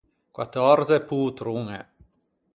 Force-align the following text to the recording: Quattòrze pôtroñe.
Quattòrze 0.37 0.97
pôtroñe. 1.07 1.79